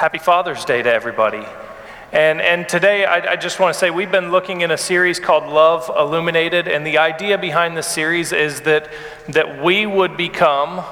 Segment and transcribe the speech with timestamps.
[0.00, 1.46] Happy Father's Day to everybody.
[2.10, 5.20] And, and today, I, I just want to say we've been looking in a series
[5.20, 6.68] called Love Illuminated.
[6.68, 8.90] And the idea behind this series is that,
[9.28, 10.82] that we would become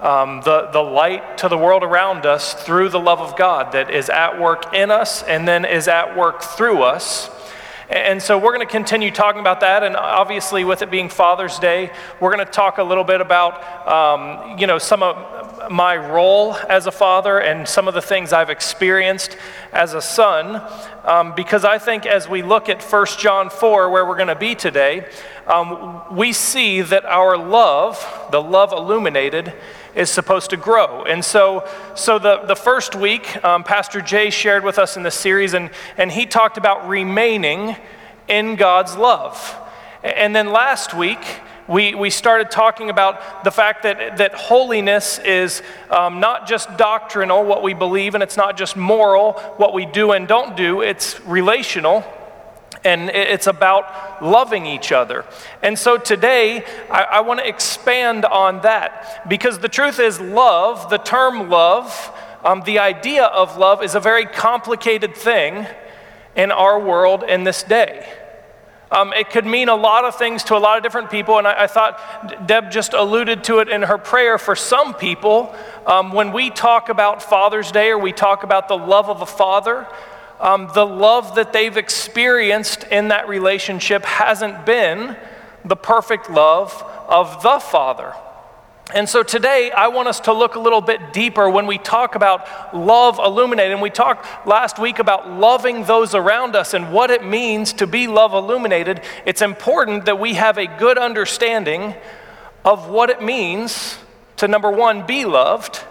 [0.00, 3.92] um, the, the light to the world around us through the love of God that
[3.92, 7.30] is at work in us and then is at work through us.
[7.92, 9.82] And so we're going to continue talking about that.
[9.82, 13.86] And obviously, with it being Father's Day, we're going to talk a little bit about,
[13.86, 18.32] um, you know, some of my role as a father and some of the things
[18.32, 19.36] I've experienced
[19.74, 20.62] as a son.
[21.04, 24.36] Um, because I think as we look at 1 John 4, where we're going to
[24.36, 25.06] be today,
[25.46, 29.52] um, we see that our love, the love illuminated,
[29.94, 31.04] is supposed to grow.
[31.04, 35.10] And so, so the, the first week, um, Pastor Jay shared with us in the
[35.10, 37.76] series, and, and he talked about remaining
[38.28, 39.56] in God's love.
[40.02, 41.20] And then last week,
[41.68, 47.44] we, we started talking about the fact that, that holiness is um, not just doctrinal,
[47.44, 51.20] what we believe, and it's not just moral, what we do and don't do, it's
[51.20, 52.04] relational
[52.84, 55.24] and it's about loving each other.
[55.62, 60.90] And so today, I, I want to expand on that because the truth is, love,
[60.90, 62.12] the term love,
[62.44, 65.66] um, the idea of love is a very complicated thing
[66.34, 68.06] in our world in this day.
[68.90, 71.46] Um, it could mean a lot of things to a lot of different people, and
[71.46, 74.36] I, I thought Deb just alluded to it in her prayer.
[74.36, 75.54] For some people,
[75.86, 79.26] um, when we talk about Father's Day or we talk about the love of a
[79.26, 79.86] father,
[80.42, 85.16] um, the love that they've experienced in that relationship hasn't been
[85.64, 88.12] the perfect love of the Father.
[88.92, 92.16] And so today, I want us to look a little bit deeper when we talk
[92.16, 93.72] about love illuminated.
[93.72, 97.86] And we talked last week about loving those around us and what it means to
[97.86, 99.00] be love illuminated.
[99.24, 101.94] It's important that we have a good understanding
[102.64, 103.96] of what it means
[104.38, 105.84] to number one, be loved,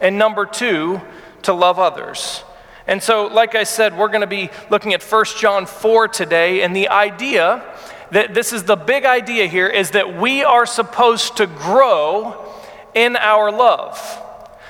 [0.00, 1.00] and number two,
[1.42, 2.44] to love others.
[2.88, 6.62] And so, like I said, we're going to be looking at 1 John 4 today.
[6.62, 7.62] And the idea
[8.10, 12.50] that this is the big idea here is that we are supposed to grow
[12.94, 14.24] in our love.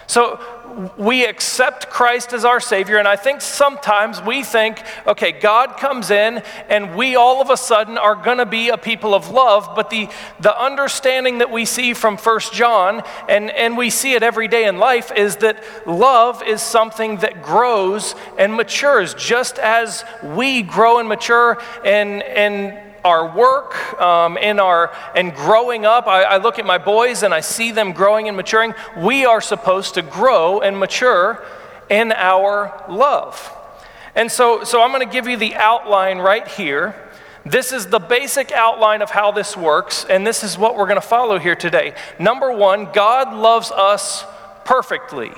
[0.08, 0.40] So,
[0.96, 6.10] we accept Christ as our Savior, and I think sometimes we think, okay, God comes
[6.10, 9.70] in and we all of a sudden are going to be a people of love,
[9.74, 10.08] but the,
[10.40, 14.66] the understanding that we see from First John, and, and we see it every day
[14.66, 20.98] in life, is that love is something that grows and matures just as we grow
[20.98, 26.06] and mature and, and our work, um, in our and growing up.
[26.06, 28.74] I, I look at my boys and I see them growing and maturing.
[28.96, 31.44] We are supposed to grow and mature
[31.90, 33.54] in our love.
[34.14, 36.94] And so, so I'm going to give you the outline right here.
[37.46, 41.00] This is the basic outline of how this works, and this is what we're going
[41.00, 41.94] to follow here today.
[42.18, 44.24] Number one, God loves us
[44.64, 45.30] perfectly.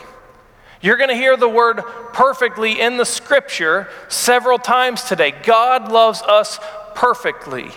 [0.81, 1.82] You're going to hear the word
[2.12, 5.31] perfectly in the scripture several times today.
[5.31, 6.59] God loves us
[7.00, 7.71] perfectly.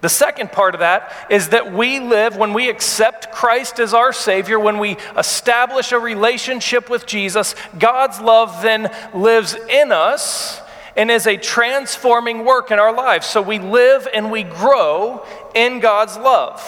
[0.00, 4.14] The second part of that is that we live, when we accept Christ as our
[4.14, 10.62] Savior, when we establish a relationship with Jesus, God's love then lives in us
[10.96, 13.26] and is a transforming work in our lives.
[13.26, 15.22] So we live and we grow
[15.54, 16.62] in God's love.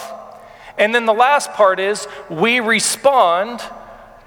[0.77, 3.63] And then the last part is we respond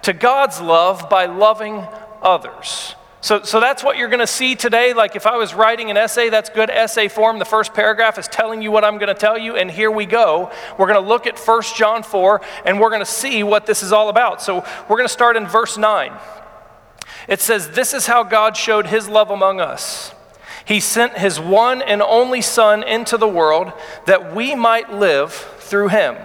[0.03, 1.87] to God's love by loving
[2.23, 2.97] others.
[3.23, 4.93] So, so that's what you're going to see today.
[4.95, 7.39] Like if I was writing an essay, that's good essay form.
[7.39, 10.07] The first paragraph is telling you what I'm going to tell you, and here we
[10.07, 10.51] go.
[10.77, 13.85] We're going to look at 1 John 4, and we're going to see what this
[13.85, 14.43] is all about.
[14.43, 16.13] So we're going to start in verse 9.
[17.29, 20.13] It says, This is how God showed his love among us.
[20.65, 23.73] He sent his one and only Son into the world
[24.07, 26.17] that we might live through him.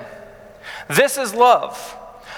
[0.87, 1.96] This is love.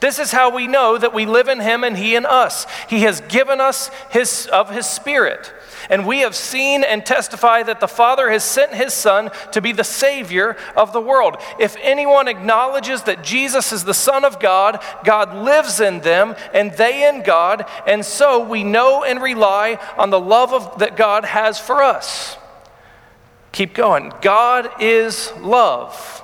[0.00, 2.66] This is how we know that we live in him and he in us.
[2.88, 5.52] He has given us his, of his spirit.
[5.90, 9.72] And we have seen and testify that the Father has sent his Son to be
[9.72, 11.36] the Savior of the world.
[11.58, 16.72] If anyone acknowledges that Jesus is the Son of God, God lives in them and
[16.72, 21.24] they in God, and so we know and rely on the love of, that God
[21.24, 22.36] has for us.
[23.52, 24.12] Keep going.
[24.20, 26.23] God is love.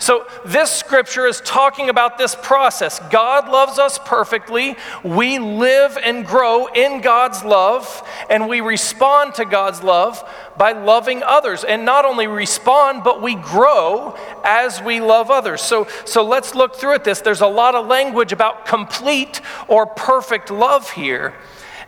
[0.00, 3.00] So, this scripture is talking about this process.
[3.10, 4.76] God loves us perfectly.
[5.02, 10.22] We live and grow in God's love, and we respond to God's love
[10.56, 11.64] by loving others.
[11.64, 15.62] And not only respond, but we grow as we love others.
[15.62, 17.20] So, so let's look through at this.
[17.20, 21.34] There's a lot of language about complete or perfect love here.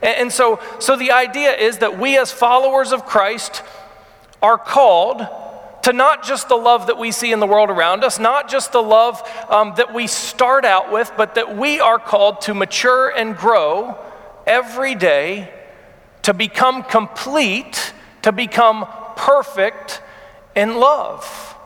[0.03, 3.63] And, and so, so the idea is that we, as followers of Christ,
[4.43, 5.27] are called
[5.82, 8.73] to not just the love that we see in the world around us, not just
[8.73, 13.09] the love um, that we start out with, but that we are called to mature
[13.09, 13.97] and grow
[14.47, 15.53] every day
[16.23, 17.93] to become complete,
[18.23, 18.87] to become
[19.17, 20.03] perfect
[20.55, 21.56] in love.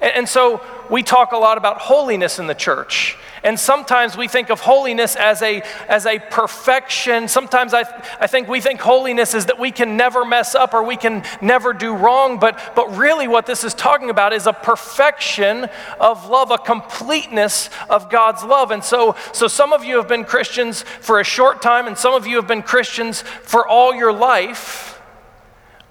[0.00, 3.16] And, and so we talk a lot about holiness in the church.
[3.46, 7.28] And sometimes we think of holiness as a, as a perfection.
[7.28, 7.84] Sometimes I,
[8.18, 11.22] I think we think holiness is that we can never mess up or we can
[11.40, 12.40] never do wrong.
[12.40, 15.68] But, but really, what this is talking about is a perfection
[16.00, 18.72] of love, a completeness of God's love.
[18.72, 22.14] And so, so some of you have been Christians for a short time, and some
[22.14, 25.00] of you have been Christians for all your life.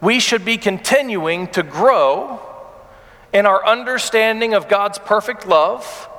[0.02, 2.42] We should be continuing to grow
[3.32, 6.10] in our understanding of God's perfect love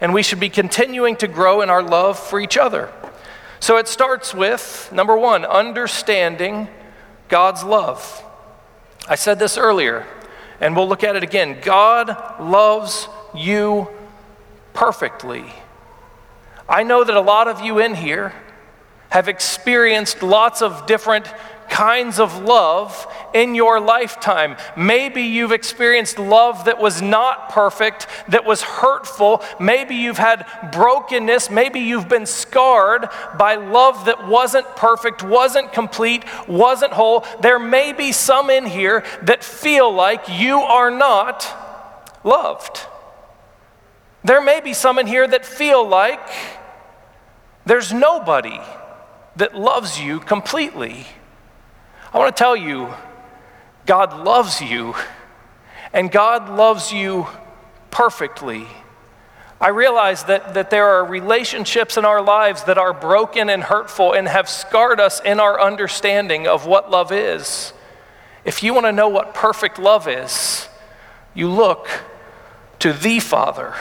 [0.00, 2.92] and we should be continuing to grow in our love for each other.
[3.60, 6.68] So it starts with number one, understanding
[7.28, 8.22] God's love.
[9.08, 10.06] I said this earlier,
[10.60, 11.58] and we'll look at it again.
[11.62, 13.88] God loves you
[14.74, 15.44] perfectly.
[16.68, 18.34] I know that a lot of you in here
[19.10, 21.32] have experienced lots of different
[21.76, 24.56] kinds of love in your lifetime.
[24.78, 29.42] Maybe you've experienced love that was not perfect, that was hurtful.
[29.60, 31.50] Maybe you've had brokenness.
[31.50, 37.26] Maybe you've been scarred by love that wasn't perfect, wasn't complete, wasn't whole.
[37.42, 41.44] There may be some in here that feel like you are not
[42.24, 42.86] loved.
[44.24, 46.26] There may be some in here that feel like
[47.66, 48.58] there's nobody
[49.36, 51.06] that loves you completely.
[52.12, 52.92] I want to tell you,
[53.84, 54.94] God loves you,
[55.92, 57.26] and God loves you
[57.90, 58.66] perfectly.
[59.60, 64.12] I realize that, that there are relationships in our lives that are broken and hurtful
[64.12, 67.72] and have scarred us in our understanding of what love is.
[68.44, 70.68] If you want to know what perfect love is,
[71.34, 71.88] you look
[72.80, 73.74] to the Father,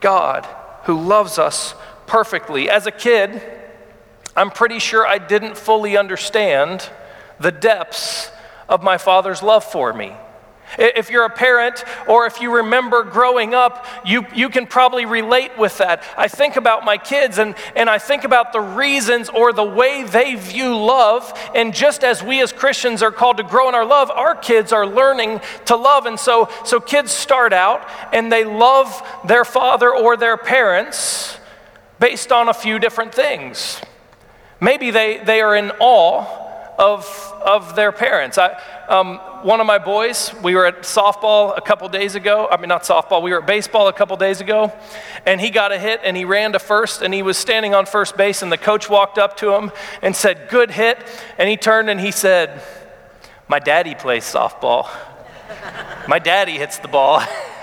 [0.00, 0.44] God,
[0.84, 1.74] who loves us
[2.06, 2.68] perfectly.
[2.68, 3.40] As a kid,
[4.36, 6.90] I'm pretty sure I didn't fully understand
[7.40, 8.30] the depths
[8.68, 10.14] of my Father's love for me.
[10.78, 15.56] If you're a parent or if you remember growing up, you, you can probably relate
[15.56, 16.02] with that.
[16.18, 20.02] I think about my kids and, and I think about the reasons or the way
[20.02, 21.32] they view love.
[21.54, 24.72] And just as we as Christians are called to grow in our love, our kids
[24.72, 26.06] are learning to love.
[26.06, 31.38] And so, so kids start out and they love their father or their parents
[32.00, 33.80] based on a few different things.
[34.60, 36.45] Maybe they, they are in awe
[36.78, 38.38] of, of their parents.
[38.38, 42.48] I, um, one of my boys, we were at softball a couple days ago.
[42.50, 44.72] I mean, not softball, we were at baseball a couple days ago,
[45.24, 47.86] and he got a hit and he ran to first, and he was standing on
[47.86, 49.72] first base, and the coach walked up to him
[50.02, 50.98] and said, Good hit.
[51.38, 52.62] And he turned and he said,
[53.48, 54.88] My daddy plays softball.
[56.08, 57.22] My daddy hits the ball.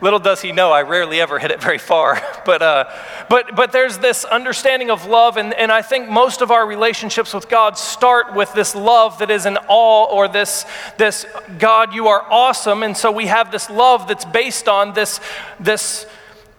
[0.00, 2.20] Little does he know, I rarely ever hit it very far.
[2.46, 2.84] But, uh,
[3.28, 7.34] but, but there's this understanding of love, and, and I think most of our relationships
[7.34, 10.64] with God start with this love that is an awe or this,
[10.96, 11.26] this
[11.58, 12.84] God, you are awesome.
[12.84, 15.18] And so we have this love that's based on this,
[15.58, 16.06] this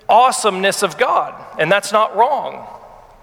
[0.09, 1.41] awesomeness of God.
[1.57, 2.67] And that's not wrong,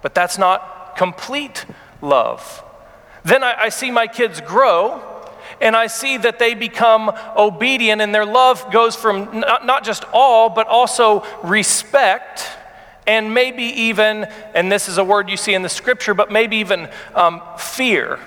[0.01, 1.67] but that's not complete
[2.01, 2.65] love.
[3.25, 5.14] Then I, I see my kids grow
[5.61, 10.05] and I see that they become obedient, and their love goes from not, not just
[10.13, 12.49] all, but also respect,
[13.07, 16.57] and maybe even, and this is a word you see in the scripture, but maybe
[16.57, 18.19] even um, fear.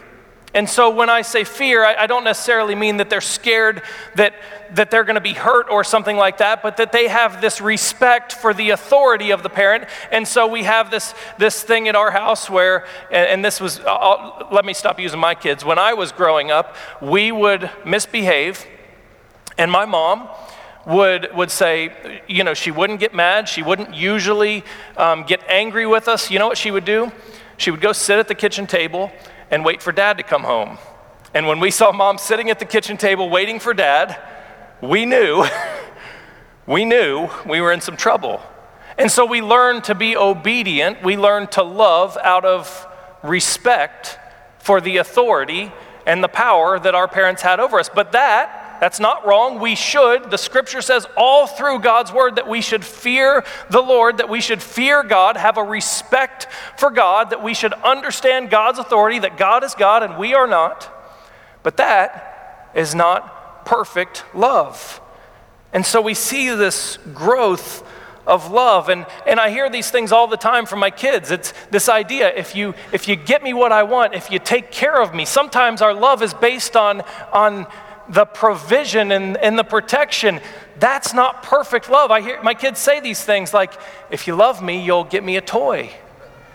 [0.54, 3.82] And so when I say fear, I, I don't necessarily mean that they're scared
[4.16, 4.34] that,
[4.74, 7.60] that they're going to be hurt or something like that, but that they have this
[7.62, 9.86] respect for the authority of the parent.
[10.12, 13.82] And so we have this, this thing at our house where, and, and this was,
[13.82, 15.66] I'll, let me stop using my kids.
[15.66, 18.66] When I was growing up, we would misbehave,
[19.58, 20.30] and my mom,
[20.86, 23.50] would, would say, you know, she wouldn't get mad.
[23.50, 24.64] She wouldn't usually
[24.96, 26.32] um, get angry with us.
[26.32, 27.12] You know what she would do?
[27.58, 29.12] She would go sit at the kitchen table
[29.52, 30.78] and wait for dad to come home.
[31.34, 34.20] And when we saw mom sitting at the kitchen table waiting for dad,
[34.82, 35.46] we knew
[36.66, 38.42] we knew we were in some trouble.
[38.98, 41.04] And so we learned to be obedient.
[41.04, 42.88] We learned to love out of
[43.24, 44.18] respect
[44.58, 45.72] for the authority
[46.06, 47.90] and the power that our parents had over us.
[47.94, 49.60] But that that's not wrong.
[49.60, 50.30] We should.
[50.30, 54.42] The scripture says all through God's word that we should fear the Lord, that we
[54.42, 59.38] should fear God, have a respect for God, that we should understand God's authority, that
[59.38, 60.94] God is God and we are not.
[61.64, 65.02] But that is not perfect love.
[65.74, 67.84] And so we see this growth
[68.28, 68.90] of love.
[68.90, 71.32] And, and I hear these things all the time from my kids.
[71.32, 74.70] It's this idea if you, if you get me what I want, if you take
[74.70, 77.68] care of me, sometimes our love is based on, on
[78.10, 80.40] the provision and, and the protection.
[80.80, 82.12] That's not perfect love.
[82.12, 83.74] I hear my kids say these things like,
[84.10, 85.92] if you love me, you'll get me a toy.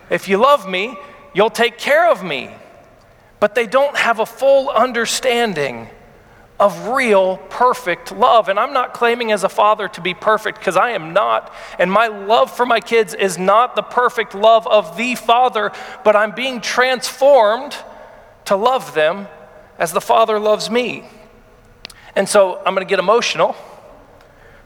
[0.09, 0.97] If you love me,
[1.33, 2.49] you'll take care of me.
[3.39, 5.89] But they don't have a full understanding
[6.59, 8.47] of real, perfect love.
[8.47, 11.53] And I'm not claiming as a father to be perfect because I am not.
[11.77, 15.71] And my love for my kids is not the perfect love of the Father,
[16.05, 17.75] but I'm being transformed
[18.45, 19.27] to love them
[19.77, 21.03] as the Father loves me.
[22.15, 23.55] And so I'm going to get emotional,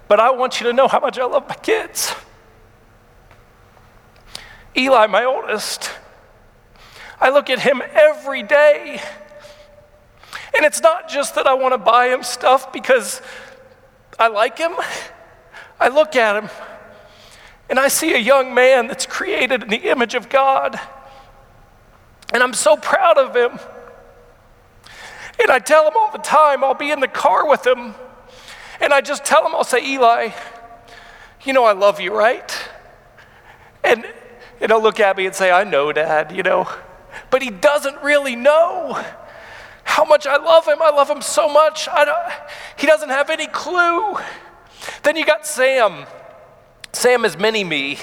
[0.07, 2.13] but I want you to know how much I love my kids.
[4.75, 5.89] Eli, my oldest,
[7.19, 9.01] I look at him every day
[10.55, 13.21] and it's not just that I want to buy him stuff because
[14.17, 14.73] I like him.
[15.79, 16.49] I look at him
[17.69, 20.79] and I see a young man that's created in the image of God.
[22.33, 23.59] And I'm so proud of him.
[25.39, 27.94] And I tell him all the time, I'll be in the car with him.
[28.79, 30.29] And I just tell him, I'll say, Eli,
[31.44, 32.51] you know I love you, right?
[33.84, 34.06] And,
[34.60, 36.67] and he'll look at me and say, I know, Dad, you know.
[37.29, 39.03] But he doesn't really know
[39.84, 40.82] how much I love him.
[40.82, 41.88] I love him so much.
[42.77, 44.17] he doesn't have any clue.
[45.03, 46.06] Then you got Sam.
[46.94, 47.98] Sam is mini me.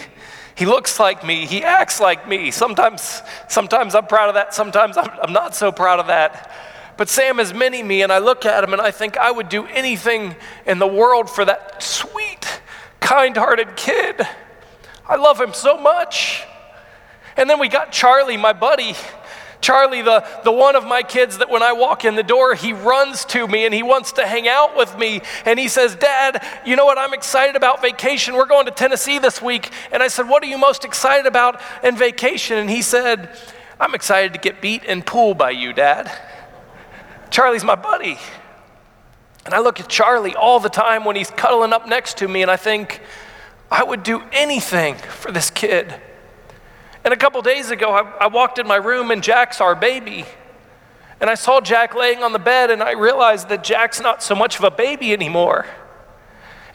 [0.57, 1.47] He looks like me.
[1.47, 2.51] He acts like me.
[2.51, 4.55] Sometimes, sometimes I'm proud of that.
[4.55, 6.53] Sometimes I'm, I'm not so proud of that.
[6.97, 9.49] But Sam is mini me, and I look at him and I think I would
[9.49, 10.37] do anything
[10.67, 12.61] in the world for that sweet,
[13.01, 14.27] kind hearted kid.
[15.07, 16.45] I love him so much.
[17.37, 18.95] And then we got Charlie, my buddy.
[19.61, 22.75] Charlie, the, the one of my kids that when I walk in the door, he
[22.75, 25.23] runs to me and he wants to hang out with me.
[25.47, 26.99] And he says, Dad, you know what?
[26.99, 28.35] I'm excited about vacation.
[28.35, 29.71] We're going to Tennessee this week.
[29.91, 32.59] And I said, What are you most excited about in vacation?
[32.59, 33.31] And he said,
[33.81, 36.13] I'm excited to get beat and pool by you, Dad.
[37.31, 38.19] Charlie's my buddy.
[39.45, 42.43] And I look at Charlie all the time when he's cuddling up next to me
[42.43, 43.01] and I think,
[43.71, 45.95] I would do anything for this kid.
[47.05, 50.25] And a couple days ago, I, I walked in my room and Jack's our baby.
[51.21, 54.35] And I saw Jack laying on the bed and I realized that Jack's not so
[54.35, 55.67] much of a baby anymore.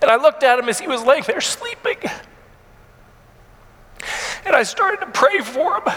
[0.02, 1.98] And I looked at him as he was laying there sleeping.
[4.46, 5.94] And I started to pray for him.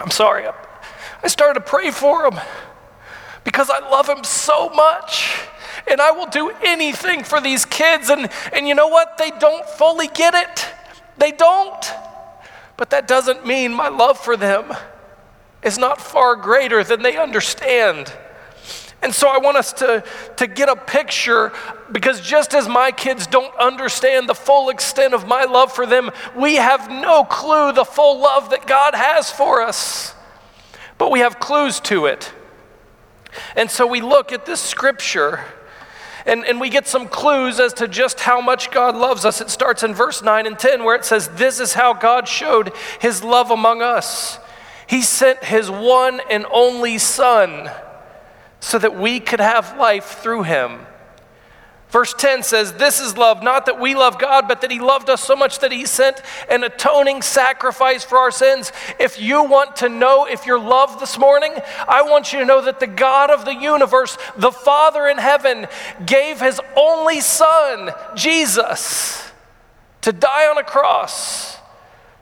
[0.00, 0.46] I'm sorry.
[0.46, 0.52] I
[1.28, 2.40] started to pray for him
[3.44, 5.38] because I love him so much.
[5.86, 8.08] And I will do anything for these kids.
[8.08, 9.18] And, and you know what?
[9.18, 10.66] They don't fully get it.
[11.18, 11.84] They don't.
[12.76, 14.72] But that doesn't mean my love for them
[15.62, 18.12] is not far greater than they understand.
[19.02, 20.02] And so I want us to,
[20.36, 21.52] to get a picture
[21.92, 26.10] because just as my kids don't understand the full extent of my love for them,
[26.34, 30.14] we have no clue the full love that God has for us.
[30.98, 32.32] But we have clues to it.
[33.56, 35.44] And so we look at this scripture
[36.26, 39.40] and, and we get some clues as to just how much God loves us.
[39.40, 42.72] It starts in verse 9 and 10, where it says, This is how God showed
[43.00, 44.38] his love among us.
[44.86, 47.70] He sent his one and only Son
[48.60, 50.86] so that we could have life through him.
[51.94, 55.08] Verse 10 says, This is love, not that we love God, but that He loved
[55.08, 58.72] us so much that He sent an atoning sacrifice for our sins.
[58.98, 61.54] If you want to know if you're loved this morning,
[61.86, 65.68] I want you to know that the God of the universe, the Father in heaven,
[66.04, 69.30] gave His only Son, Jesus,
[70.00, 71.58] to die on a cross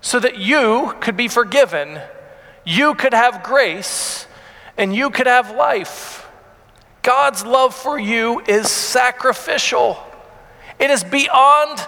[0.03, 1.99] so that you could be forgiven,
[2.67, 4.27] you could have grace,
[4.77, 6.22] and you could have life.
[7.03, 9.99] God's love for you is sacrificial.
[10.79, 11.85] It is beyond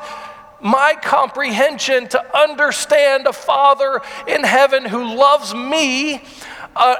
[0.60, 6.22] my comprehension to understand a Father in heaven who loves me,
[6.74, 6.96] uh,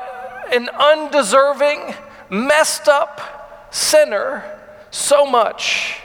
[0.53, 1.95] an undeserving,
[2.31, 4.45] messed up sinner,
[4.91, 5.99] so much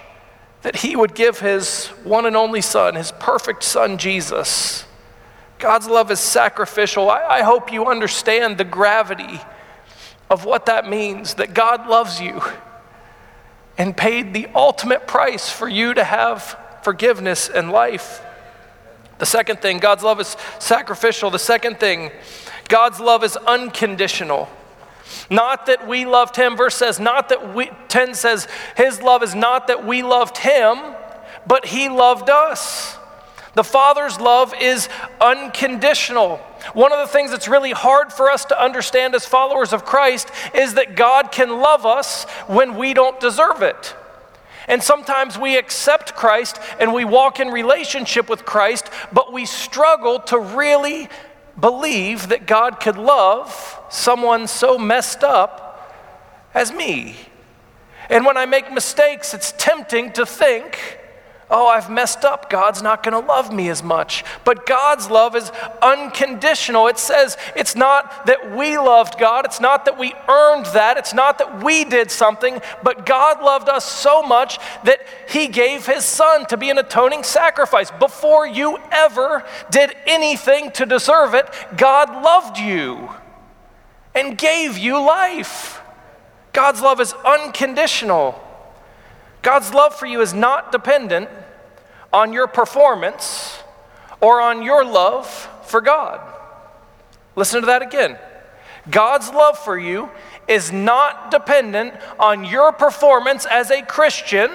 [0.64, 4.86] that he would give his one and only Son, his perfect Son, Jesus.
[5.60, 7.10] God's love is sacrificial.
[7.10, 9.40] I, I hope you understand the gravity
[10.30, 12.42] of what that means that God loves you
[13.78, 18.22] and paid the ultimate price for you to have forgiveness and life.
[19.18, 21.30] The second thing, God's love is sacrificial.
[21.30, 22.12] The second thing,
[22.68, 24.50] God's love is unconditional.
[25.30, 29.34] Not that we loved him, verse says, not that we, 10 says, his love is
[29.34, 30.78] not that we loved him,
[31.48, 32.99] but he loved us.
[33.56, 34.90] The Father's love is
[35.20, 36.38] unconditional.
[36.74, 40.30] One of the things that's really hard for us to understand as followers of Christ
[40.54, 43.96] is that God can love us when we don't deserve it.
[44.68, 50.20] And sometimes we accept Christ and we walk in relationship with Christ, but we struggle
[50.22, 51.10] to really
[51.60, 55.92] believe that God could love someone so messed up
[56.54, 57.16] as me.
[58.10, 60.99] And when I make mistakes, it's tempting to think,
[61.52, 62.50] oh, I've messed up.
[62.50, 64.24] God's not going to love me as much.
[64.44, 65.52] But God's love is
[65.82, 66.88] unconditional.
[66.88, 71.14] It says it's not that we loved God, it's not that we earned that, it's
[71.14, 76.06] not that we did something, but God loved us so much that He gave His
[76.06, 77.92] Son to be an atoning sacrifice.
[77.92, 83.10] Before you ever did anything to deserve it, God loved you
[84.14, 85.82] and gave you life.
[86.54, 88.44] God's love is unconditional.
[89.42, 91.30] God's love for you is not dependent
[92.12, 93.60] on your performance
[94.22, 95.28] or on your love
[95.64, 96.20] for God.
[97.36, 98.18] Listen to that again.
[98.90, 100.10] God's love for you
[100.48, 104.52] is not dependent on your performance as a Christian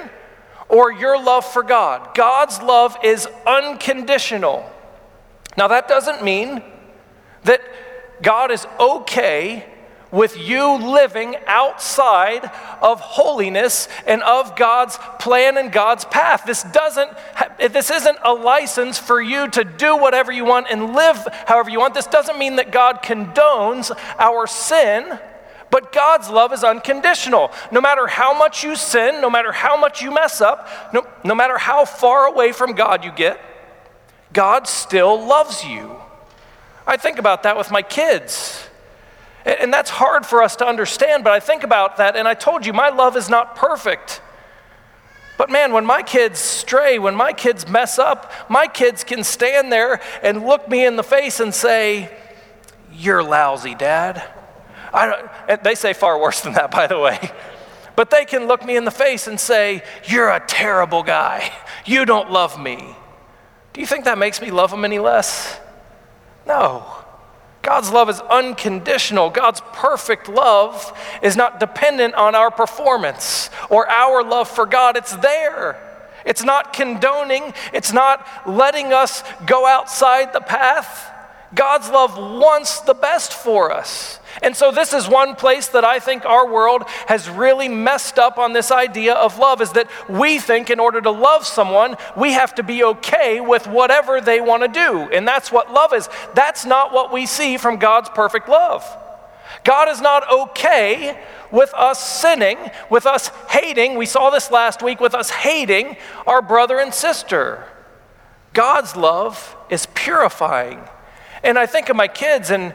[0.68, 2.14] or your love for God.
[2.14, 4.68] God's love is unconditional.
[5.56, 6.62] Now, that doesn't mean
[7.44, 7.60] that
[8.22, 9.66] God is okay
[10.14, 12.44] with you living outside
[12.80, 16.44] of holiness and of God's plan and God's path.
[16.46, 17.10] This doesn't
[17.58, 21.80] this isn't a license for you to do whatever you want and live however you
[21.80, 21.94] want.
[21.94, 25.18] This doesn't mean that God condones our sin.
[25.70, 27.50] But God's love is unconditional.
[27.72, 31.34] No matter how much you sin, no matter how much you mess up, no, no
[31.34, 33.40] matter how far away from God you get,
[34.32, 35.96] God still loves you.
[36.86, 38.68] I think about that with my kids.
[39.44, 42.64] And that's hard for us to understand, but I think about that, and I told
[42.64, 44.22] you, my love is not perfect.
[45.36, 49.70] But man, when my kids stray, when my kids mess up, my kids can stand
[49.70, 52.10] there and look me in the face and say,
[52.92, 54.22] You're lousy, Dad.
[55.62, 57.18] They say far worse than that, by the way.
[57.96, 61.52] But they can look me in the face and say, You're a terrible guy.
[61.84, 62.96] You don't love me.
[63.72, 65.60] Do you think that makes me love them any less?
[66.46, 67.03] No.
[67.64, 69.30] God's love is unconditional.
[69.30, 74.96] God's perfect love is not dependent on our performance or our love for God.
[74.96, 75.80] It's there.
[76.24, 81.10] It's not condoning, it's not letting us go outside the path.
[81.54, 84.18] God's love wants the best for us.
[84.42, 88.38] And so, this is one place that I think our world has really messed up
[88.38, 92.32] on this idea of love is that we think in order to love someone, we
[92.32, 95.02] have to be okay with whatever they want to do.
[95.12, 96.08] And that's what love is.
[96.34, 98.84] That's not what we see from God's perfect love.
[99.62, 102.58] God is not okay with us sinning,
[102.90, 103.96] with us hating.
[103.96, 107.64] We saw this last week with us hating our brother and sister.
[108.52, 110.80] God's love is purifying.
[111.44, 112.74] And I think of my kids, and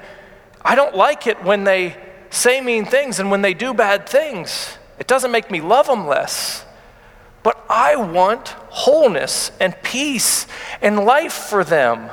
[0.61, 1.97] I don't like it when they
[2.29, 4.77] say mean things and when they do bad things.
[4.99, 6.65] It doesn't make me love them less.
[7.41, 10.45] But I want wholeness and peace
[10.81, 12.11] and life for them.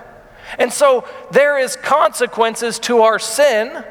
[0.58, 3.84] And so there is consequences to our sin,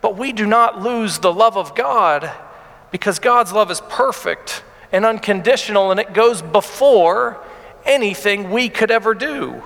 [0.00, 2.30] but we do not lose the love of God
[2.90, 7.42] because God's love is perfect and unconditional and it goes before
[7.84, 9.62] anything we could ever do.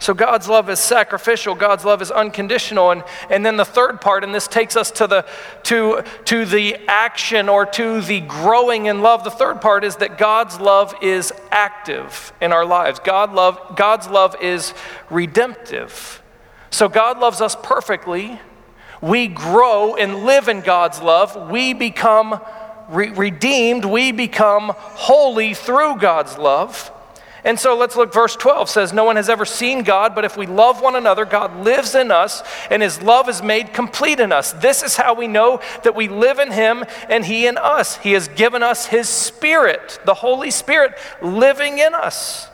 [0.00, 2.92] So God's love is sacrificial, God's love is unconditional.
[2.92, 5.26] And, and then the third part, and this takes us to the,
[5.64, 9.24] to, to the action or to the growing in love.
[9.24, 13.00] The third part is that God's love is active in our lives.
[13.00, 14.72] God love, God's love is
[15.10, 16.22] redemptive.
[16.70, 18.40] So God loves us perfectly.
[19.00, 21.50] We grow and live in God's love.
[21.50, 22.40] We become
[22.88, 23.84] re- redeemed.
[23.84, 26.92] We become holy through God's love.
[27.48, 30.36] And so let's look, verse 12 says, No one has ever seen God, but if
[30.36, 34.32] we love one another, God lives in us, and his love is made complete in
[34.32, 34.52] us.
[34.52, 37.96] This is how we know that we live in him and he in us.
[37.96, 42.48] He has given us his Spirit, the Holy Spirit, living in us.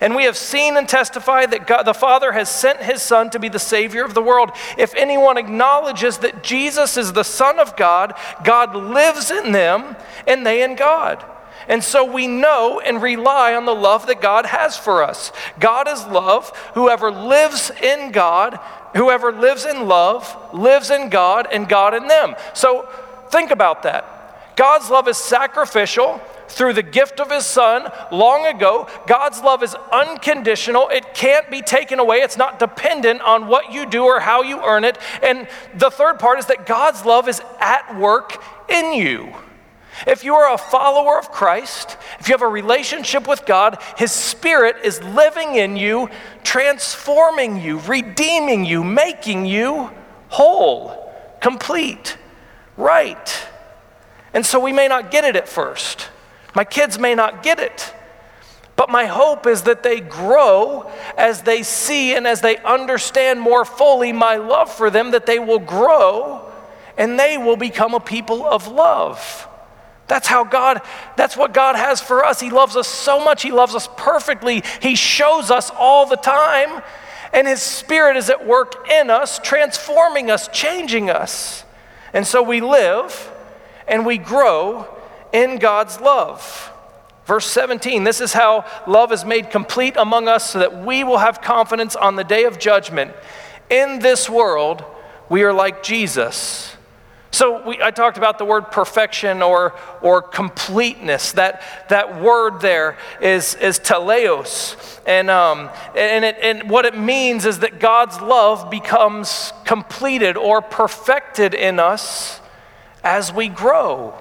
[0.00, 3.38] And we have seen and testified that God, the Father has sent his Son to
[3.38, 4.50] be the Savior of the world.
[4.76, 9.94] If anyone acknowledges that Jesus is the Son of God, God lives in them
[10.26, 11.24] and they in God.
[11.68, 15.32] And so we know and rely on the love that God has for us.
[15.58, 16.50] God is love.
[16.74, 18.58] Whoever lives in God,
[18.94, 22.34] whoever lives in love, lives in God and God in them.
[22.54, 22.88] So
[23.30, 24.56] think about that.
[24.56, 28.88] God's love is sacrificial through the gift of his son long ago.
[29.06, 30.88] God's love is unconditional.
[30.88, 32.18] It can't be taken away.
[32.18, 34.98] It's not dependent on what you do or how you earn it.
[35.22, 39.32] And the third part is that God's love is at work in you.
[40.06, 44.12] If you are a follower of Christ, if you have a relationship with God, His
[44.12, 46.08] Spirit is living in you,
[46.42, 49.90] transforming you, redeeming you, making you
[50.28, 52.16] whole, complete,
[52.76, 53.46] right.
[54.34, 56.08] And so we may not get it at first.
[56.54, 57.94] My kids may not get it.
[58.76, 63.64] But my hope is that they grow as they see and as they understand more
[63.64, 66.50] fully my love for them, that they will grow
[66.96, 69.48] and they will become a people of love.
[70.08, 70.82] That's how God,
[71.16, 72.40] that's what God has for us.
[72.40, 73.42] He loves us so much.
[73.42, 74.62] He loves us perfectly.
[74.80, 76.82] He shows us all the time.
[77.32, 81.64] And His Spirit is at work in us, transforming us, changing us.
[82.12, 83.32] And so we live
[83.88, 84.86] and we grow
[85.32, 86.70] in God's love.
[87.24, 91.18] Verse 17, this is how love is made complete among us so that we will
[91.18, 93.12] have confidence on the day of judgment.
[93.70, 94.84] In this world,
[95.28, 96.76] we are like Jesus.
[97.32, 101.32] So we, I talked about the word perfection or, or completeness.
[101.32, 105.00] That, that word there is, is teleios.
[105.06, 110.60] And, um, and, it, and what it means is that God's love becomes completed or
[110.60, 112.40] perfected in us
[113.02, 114.14] as we grow.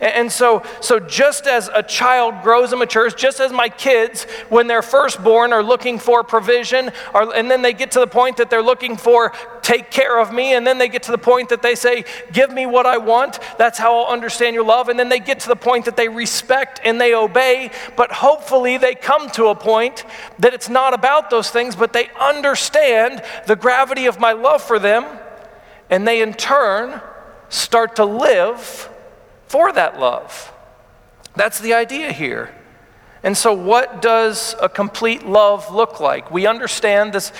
[0.00, 4.68] And so, so just as a child grows and matures, just as my kids, when
[4.68, 8.36] they're first born, are looking for provision, are, and then they get to the point
[8.36, 11.48] that they're looking for take care of me, and then they get to the point
[11.48, 14.98] that they say, give me what I want, that's how I'll understand your love, and
[14.98, 18.94] then they get to the point that they respect and they obey, but hopefully they
[18.94, 20.04] come to a point
[20.38, 24.78] that it's not about those things, but they understand the gravity of my love for
[24.78, 25.04] them,
[25.90, 27.02] and they in turn
[27.48, 28.88] start to live
[29.48, 30.52] for that love.
[31.34, 32.54] That's the idea here.
[33.22, 36.30] And so, what does a complete love look like?
[36.30, 37.32] We understand this.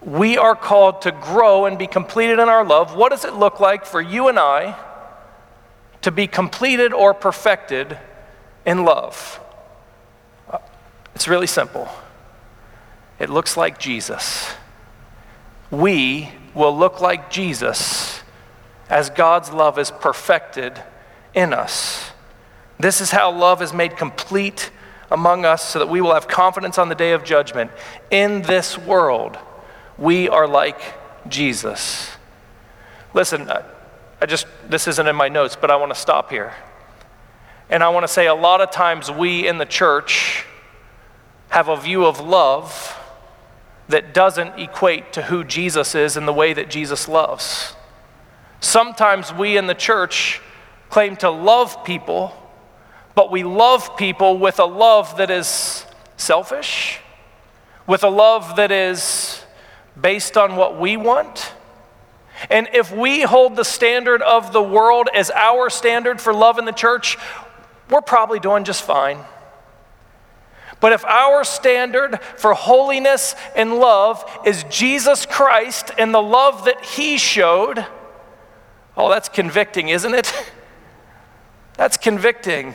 [0.00, 2.94] We are called to grow and be completed in our love.
[2.94, 4.78] What does it look like for you and I
[6.02, 7.98] to be completed or perfected
[8.66, 9.40] in love?
[11.14, 11.88] It's really simple.
[13.18, 14.52] It looks like Jesus.
[15.70, 18.20] We will look like Jesus
[18.90, 20.82] as God's love is perfected
[21.34, 22.10] in us.
[22.78, 24.70] This is how love is made complete
[25.10, 27.70] among us so that we will have confidence on the day of judgment.
[28.10, 29.38] In this world,
[29.98, 30.80] we are like
[31.28, 32.10] Jesus.
[33.12, 33.48] Listen,
[34.20, 36.52] I just, this isn't in my notes, but I want to stop here.
[37.70, 40.44] And I want to say a lot of times we in the church
[41.48, 42.98] have a view of love
[43.88, 47.74] that doesn't equate to who Jesus is and the way that Jesus loves.
[48.60, 50.40] Sometimes we in the church
[50.94, 52.32] claim to love people,
[53.16, 55.84] but we love people with a love that is
[56.16, 57.00] selfish,
[57.84, 59.42] with a love that is
[60.00, 61.52] based on what we want.
[62.48, 66.64] And if we hold the standard of the world as our standard for love in
[66.64, 67.18] the church,
[67.90, 69.18] we're probably doing just fine.
[70.78, 76.84] But if our standard for holiness and love is Jesus Christ and the love that
[76.84, 77.84] He showed,
[78.96, 80.32] oh, that's convicting, isn't it?
[81.76, 82.74] That's convicting.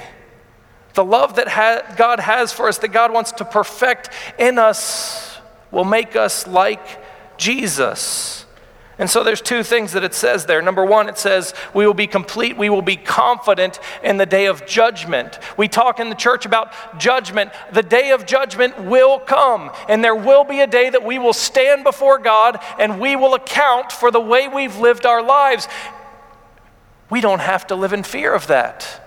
[0.93, 5.37] The love that ha- God has for us, that God wants to perfect in us,
[5.71, 6.81] will make us like
[7.37, 8.45] Jesus.
[8.99, 10.61] And so there's two things that it says there.
[10.61, 14.47] Number one, it says we will be complete, we will be confident in the day
[14.47, 15.39] of judgment.
[15.55, 17.51] We talk in the church about judgment.
[17.71, 21.31] The day of judgment will come, and there will be a day that we will
[21.31, 25.69] stand before God and we will account for the way we've lived our lives.
[27.09, 29.05] We don't have to live in fear of that.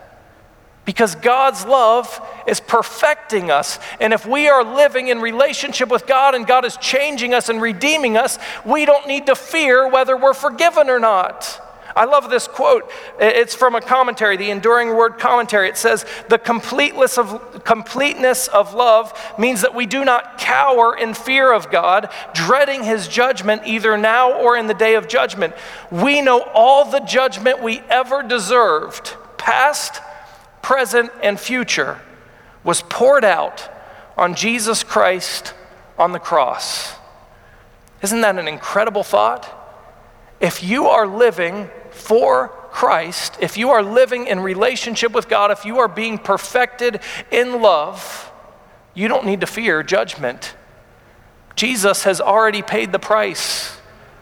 [0.84, 3.78] Because God's love is perfecting us.
[4.00, 7.62] And if we are living in relationship with God and God is changing us and
[7.62, 8.36] redeeming us,
[8.66, 11.61] we don't need to fear whether we're forgiven or not.
[11.94, 12.90] I love this quote.
[13.20, 15.68] It's from a commentary, the Enduring Word commentary.
[15.68, 21.14] It says, The completeness of, completeness of love means that we do not cower in
[21.14, 25.54] fear of God, dreading his judgment either now or in the day of judgment.
[25.90, 30.00] We know all the judgment we ever deserved, past,
[30.62, 32.00] present, and future,
[32.64, 33.68] was poured out
[34.16, 35.54] on Jesus Christ
[35.98, 36.94] on the cross.
[38.02, 39.58] Isn't that an incredible thought?
[40.40, 45.64] If you are living for Christ, if you are living in relationship with God, if
[45.64, 47.00] you are being perfected
[47.30, 48.32] in love,
[48.94, 50.54] you don't need to fear judgment.
[51.54, 53.76] Jesus has already paid the price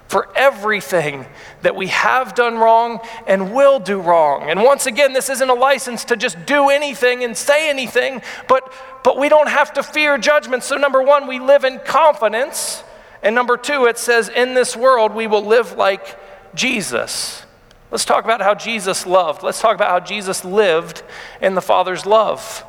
[0.09, 1.25] for everything
[1.63, 4.51] that we have done wrong and will do wrong.
[4.51, 8.73] And once again, this isn't a license to just do anything and say anything, but,
[9.05, 10.65] but we don't have to fear judgment.
[10.65, 12.83] So, number one, we live in confidence.
[13.23, 16.19] And number two, it says, in this world, we will live like
[16.57, 17.45] Jesus.
[17.91, 19.43] Let's talk about how Jesus loved.
[19.43, 21.03] Let's talk about how Jesus lived
[21.41, 22.65] in the Father's love.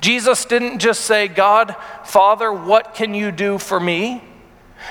[0.00, 4.24] Jesus didn't just say, God, Father, what can you do for me?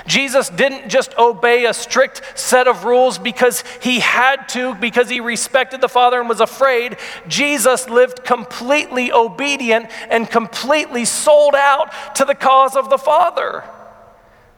[0.06, 5.20] Jesus didn't just obey a strict set of rules because he had to, because he
[5.20, 6.96] respected the Father and was afraid.
[7.26, 13.64] Jesus lived completely obedient and completely sold out to the cause of the Father.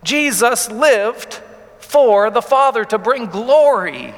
[0.04, 1.40] Jesus lived
[1.78, 4.14] for the Father to bring glory.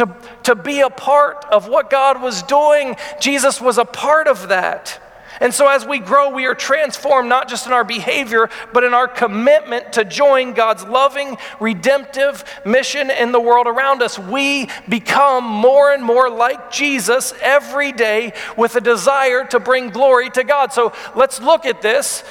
[0.00, 4.48] To, to be a part of what God was doing, Jesus was a part of
[4.48, 4.98] that.
[5.40, 8.94] And so, as we grow, we are transformed not just in our behavior, but in
[8.94, 14.18] our commitment to join God's loving, redemptive mission in the world around us.
[14.18, 20.30] We become more and more like Jesus every day with a desire to bring glory
[20.30, 20.72] to God.
[20.72, 22.24] So, let's look at this.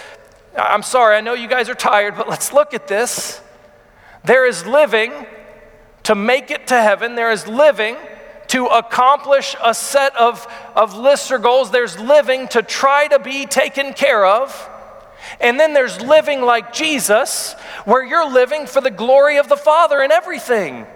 [0.57, 3.39] I'm sorry, I know you guys are tired, but let's look at this.
[4.23, 5.13] There is living
[6.09, 7.95] to make it to heaven, there is living
[8.47, 11.69] to accomplish a set of, of lists or goals.
[11.69, 14.67] There's living to try to be taken care of.
[15.39, 17.53] And then there's living like Jesus,
[17.85, 20.87] where you're living for the glory of the Father in everything.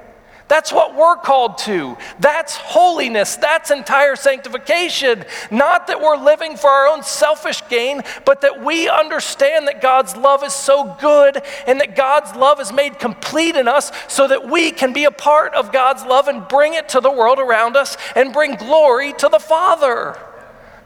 [0.48, 1.98] That's what we're called to.
[2.20, 3.38] That's holiness.
[3.38, 5.24] That's entire sanctification.
[5.50, 10.16] Not that we're living for our own selfish gain, but that we understand that God's
[10.18, 14.50] love is so good and that God's love is made complete in us so that
[14.50, 17.78] we can be a part of God's love and bring it to the world around
[17.78, 20.18] us and bring glory to the Father.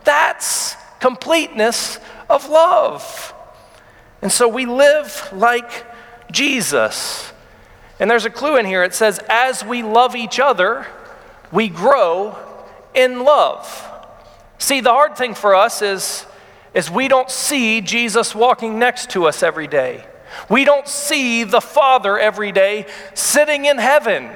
[0.03, 3.33] That's completeness of love.
[4.21, 5.85] And so we live like
[6.31, 7.33] Jesus.
[7.99, 8.83] And there's a clue in here.
[8.83, 10.85] It says, as we love each other,
[11.51, 12.35] we grow
[12.93, 13.83] in love.
[14.59, 16.25] See, the hard thing for us is,
[16.73, 20.05] is we don't see Jesus walking next to us every day.
[20.49, 24.29] We don't see the Father every day sitting in heaven.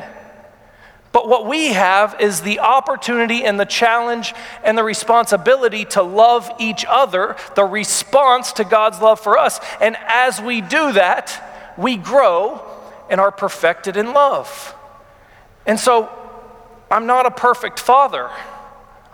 [1.12, 6.50] But what we have is the opportunity and the challenge and the responsibility to love
[6.58, 9.60] each other, the response to God's love for us.
[9.82, 12.81] And as we do that, we grow
[13.12, 14.74] and are perfected in love.
[15.68, 16.10] And so,
[16.90, 18.30] I'm not a perfect father.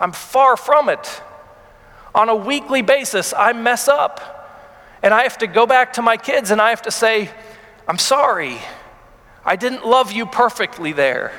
[0.00, 1.22] I'm far from it.
[2.14, 4.36] On a weekly basis, I mess up.
[5.02, 7.30] And I have to go back to my kids and I have to say,
[7.86, 8.58] I'm sorry.
[9.44, 11.32] I didn't love you perfectly there.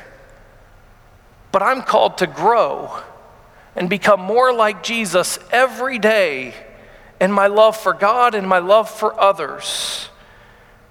[1.52, 3.02] But I'm called to grow
[3.76, 6.54] and become more like Jesus every day
[7.22, 10.09] in my love for God and my love for others.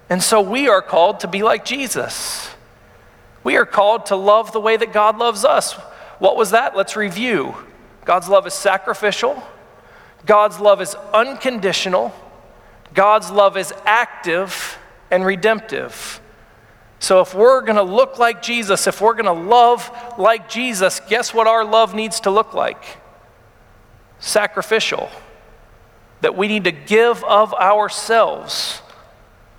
[0.09, 2.49] And so we are called to be like Jesus.
[3.43, 5.73] We are called to love the way that God loves us.
[6.17, 6.75] What was that?
[6.75, 7.55] Let's review.
[8.05, 9.43] God's love is sacrificial,
[10.25, 12.13] God's love is unconditional,
[12.93, 14.77] God's love is active
[15.11, 16.19] and redemptive.
[17.01, 20.99] So, if we're going to look like Jesus, if we're going to love like Jesus,
[21.07, 22.83] guess what our love needs to look like?
[24.19, 25.09] Sacrificial.
[26.21, 28.81] That we need to give of ourselves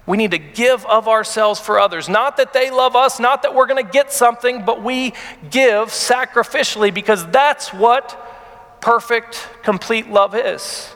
[0.06, 2.08] we need to give of ourselves for others.
[2.08, 5.12] Not that they love us, not that we're going to get something, but we
[5.50, 10.94] give sacrificially because that's what perfect, complete love is.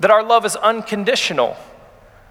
[0.00, 1.56] That our love is unconditional.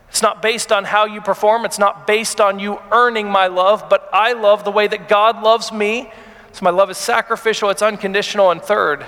[0.09, 3.89] It's not based on how you perform, it's not based on you earning my love,
[3.89, 6.11] but I love the way that God loves me.
[6.51, 8.49] So my love is sacrificial, it's unconditional.
[8.49, 9.05] And third,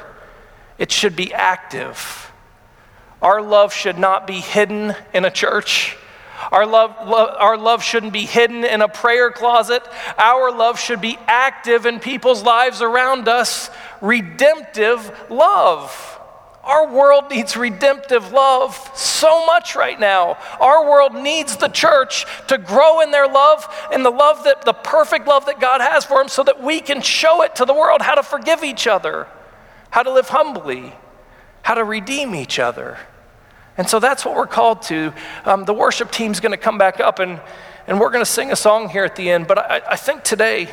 [0.78, 2.32] it should be active.
[3.22, 5.98] Our love should not be hidden in a church.
[6.52, 9.84] Our love, love, our love shouldn't be hidden in a prayer closet.
[10.18, 13.70] Our love should be active in people's lives around us.
[14.02, 16.20] Redemptive love.
[16.64, 20.38] Our world needs redemptive love so much right now.
[20.60, 24.74] Our world needs the church to grow in their love and the love that the
[24.74, 27.74] perfect love that God has for them so that we can show it to the
[27.74, 29.28] world how to forgive each other,
[29.90, 30.94] how to live humbly,
[31.64, 33.00] how to redeem each other.
[33.78, 35.14] And so that's what we're called to.
[35.46, 37.42] Um, the worship team's going to come back up and,
[37.88, 39.48] and we're going to sing a song here at the end.
[39.48, 40.70] But I, I think today,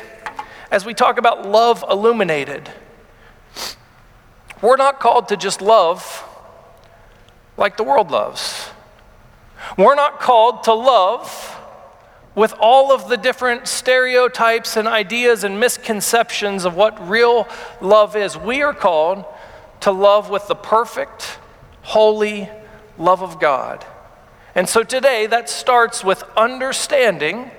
[0.71, 2.69] as we talk about love illuminated,
[4.61, 6.23] we're not called to just love
[7.57, 8.69] like the world loves.
[9.77, 11.57] We're not called to love
[12.35, 17.47] with all of the different stereotypes and ideas and misconceptions of what real
[17.81, 18.37] love is.
[18.37, 19.25] We are called
[19.81, 21.37] to love with the perfect,
[21.81, 22.49] holy,
[22.99, 23.85] love of God.
[24.53, 27.51] And so today, that starts with understanding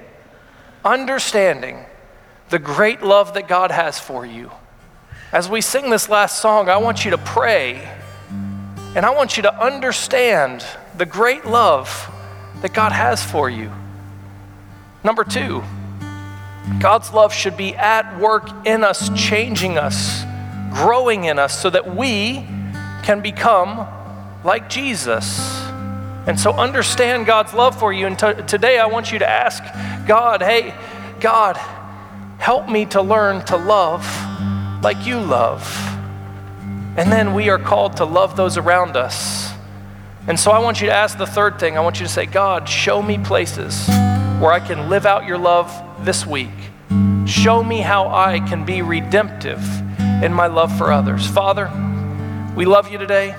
[0.84, 1.84] understanding
[2.48, 4.50] the great love that God has for you.
[5.32, 7.88] As we sing this last song, I want you to pray
[8.96, 10.64] and I want you to understand
[10.96, 12.10] the great love
[12.62, 13.70] that God has for you.
[15.04, 15.62] Number two,
[16.80, 20.24] God's love should be at work in us, changing us,
[20.72, 22.44] growing in us, so that we
[23.04, 23.86] can become
[24.44, 25.60] like Jesus.
[26.26, 28.06] And so understand God's love for you.
[28.06, 29.62] And today I want you to ask
[30.06, 30.74] God, hey,
[31.20, 31.56] God,
[32.38, 34.04] help me to learn to love
[34.82, 35.62] like you love.
[36.96, 39.52] And then we are called to love those around us.
[40.26, 41.76] And so I want you to ask the third thing.
[41.76, 45.38] I want you to say, God, show me places where I can live out your
[45.38, 45.72] love
[46.04, 46.50] this week.
[47.26, 49.62] Show me how I can be redemptive
[50.22, 51.26] in my love for others.
[51.26, 51.70] Father,
[52.54, 53.34] we love you today.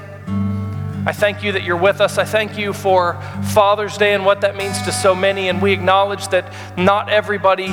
[1.03, 2.19] I thank you that you're with us.
[2.19, 3.19] I thank you for
[3.53, 5.49] Father's Day and what that means to so many.
[5.49, 7.69] And we acknowledge that not everybody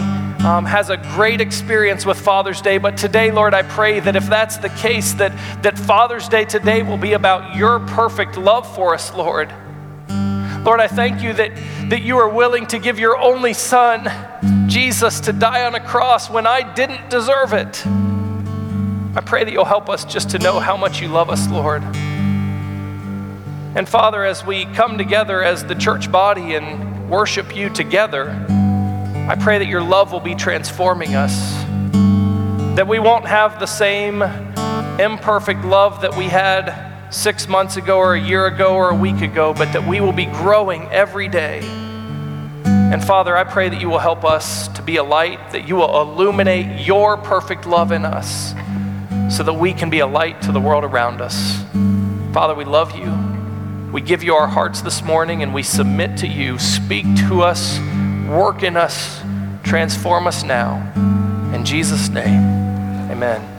[0.47, 2.79] um, has a great experience with Father's Day.
[2.79, 6.83] But today, Lord, I pray that if that's the case, that, that Father's Day today
[6.83, 9.53] will be about your perfect love for us, Lord.
[10.65, 11.55] Lord, I thank you that,
[11.91, 14.11] that you are willing to give your only Son,
[14.71, 17.87] Jesus, to die on a cross when I didn't deserve it.
[17.87, 21.83] I pray that you'll help us just to know how much you love us, Lord.
[23.77, 28.31] And Father, as we come together as the church body and worship you together,
[29.29, 31.53] I pray that your love will be transforming us.
[32.77, 34.23] That we won't have the same
[34.99, 39.21] imperfect love that we had six months ago or a year ago or a week
[39.21, 41.61] ago, but that we will be growing every day.
[42.65, 45.77] And Father, I pray that you will help us to be a light, that you
[45.77, 48.55] will illuminate your perfect love in us
[49.31, 51.63] so that we can be a light to the world around us.
[52.33, 53.38] Father, we love you.
[53.93, 56.59] We give you our hearts this morning and we submit to you.
[56.59, 57.79] Speak to us,
[58.29, 59.23] work in us,
[59.63, 60.93] transform us now.
[61.55, 62.43] In Jesus' name,
[63.11, 63.58] amen.